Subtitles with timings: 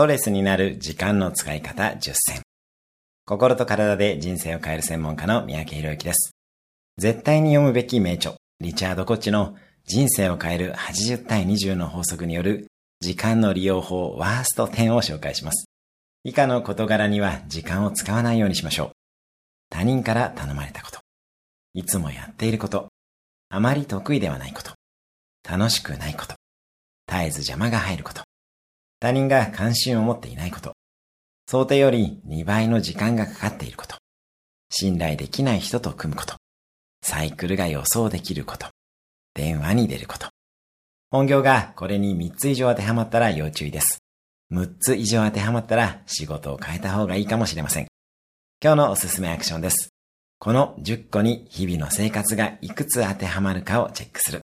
[0.00, 2.40] ストレスになる時間の使い方10選。
[3.26, 6.30] 心と体で人生を変える専門家の三宅博之です。
[6.96, 12.68] 絶対に読むべき名著、リチャード・コッチの人生を変える80対20の法則による
[13.00, 15.66] 時間の利用法ワースト10を紹介します。
[16.24, 18.90] 以下の事柄には時間を使わないようにしましょう。
[19.68, 21.00] 他人から頼まれたこと。
[21.74, 22.88] いつもやっていること。
[23.50, 24.72] あまり得意ではないこと。
[25.46, 26.36] 楽しくないこと。
[27.06, 28.22] 絶えず邪魔が入ること。
[29.00, 30.74] 他人が関心を持っていないこと。
[31.48, 33.96] 想定より2倍の時間がかかっていること。
[34.68, 36.36] 信頼できない人と組むこと。
[37.02, 38.68] サイクルが予想できること。
[39.34, 40.28] 電話に出ること。
[41.10, 44.00] 本業がこれに3つ以上当てはまったら要注意です。
[44.52, 47.86] 6つ以上当てはまったら仕事を変えた方がいいかもしれません。
[48.62, 49.88] 今日のおすすめアクションです。
[50.38, 54.42] この10個に日々の生活がいくつ当てはまるかをチェックする。